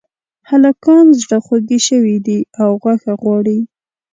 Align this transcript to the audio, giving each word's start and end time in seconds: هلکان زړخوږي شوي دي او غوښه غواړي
هلکان 0.49 1.05
زړخوږي 1.21 1.79
شوي 1.87 2.17
دي 2.25 2.39
او 2.61 2.69
غوښه 2.81 3.13
غواړي 3.21 3.59